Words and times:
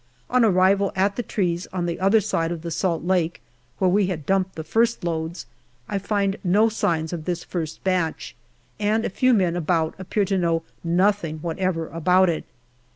On 0.31 0.43
arrival 0.43 0.91
at 0.95 1.15
the 1.15 1.21
trees 1.21 1.67
on 1.71 1.85
the 1.85 1.99
other 1.99 2.21
side 2.21 2.51
of 2.51 2.63
the 2.63 2.71
Salt 2.71 3.03
Lake, 3.03 3.39
where 3.77 3.87
we 3.87 4.07
had 4.07 4.25
dumped 4.25 4.55
the 4.55 4.63
first 4.63 5.03
loads, 5.03 5.45
I 5.87 5.99
find 5.99 6.39
no 6.43 6.69
signs 6.69 7.13
of 7.13 7.25
this 7.25 7.43
first 7.43 7.83
batch, 7.83 8.35
and 8.79 9.05
a 9.05 9.11
few 9.11 9.31
men 9.31 9.55
about 9.55 9.93
appear 9.99 10.25
to 10.25 10.39
know 10.39 10.63
nothing 10.83 11.37
what 11.43 11.59
ever 11.59 11.87
about 11.89 12.31
it. 12.31 12.45